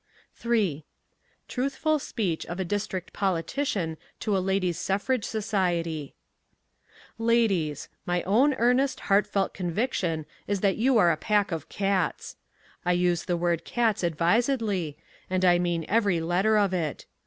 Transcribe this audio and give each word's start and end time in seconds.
III 0.43 0.83
TRUTHFUL 1.47 1.99
SPEECH 1.99 2.47
OF 2.47 2.59
A 2.59 2.65
DISTRICT 2.65 3.13
POLITICIAN 3.13 3.97
TO 4.19 4.35
A 4.35 4.39
LADIES' 4.41 4.79
SUFFRAGE 4.79 5.23
SOCIETY 5.25 6.15
Ladies: 7.19 7.87
My 8.07 8.23
own 8.23 8.55
earnest, 8.55 9.01
heartfelt 9.01 9.53
conviction 9.53 10.25
is 10.47 10.61
that 10.61 10.77
you 10.77 10.97
are 10.97 11.11
a 11.11 11.17
pack 11.17 11.51
of 11.51 11.69
cats. 11.69 12.35
I 12.83 12.93
use 12.93 13.25
the 13.25 13.37
word 13.37 13.63
"cats" 13.63 14.01
advisedly, 14.03 14.97
and 15.29 15.45
I 15.45 15.59
mean 15.59 15.85
every 15.87 16.19
letter 16.19 16.57
of 16.57 16.73
it. 16.73 17.05